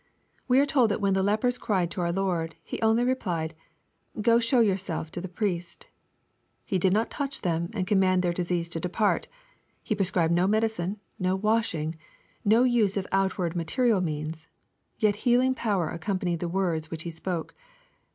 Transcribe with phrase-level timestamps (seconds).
[0.47, 3.53] We ate told that when the lepers cried to our Lord, He only replied,"
[4.23, 5.85] Go show yourselves to the priests/'
[6.65, 9.27] He did not touch them and command their disease to depart.
[9.83, 11.93] He prescribed no medicine, no washing,
[12.43, 14.47] no use of outward material means
[14.97, 17.53] Yet healing power accompanied the words which He spoke.